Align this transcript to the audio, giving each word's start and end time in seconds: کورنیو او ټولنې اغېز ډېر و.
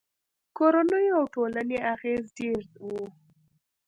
کورنیو 0.57 1.15
او 1.19 1.23
ټولنې 1.33 1.77
اغېز 1.93 2.23
ډېر 2.37 2.61
و. 2.83 2.85